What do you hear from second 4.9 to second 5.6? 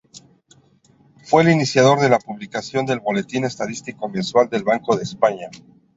de España".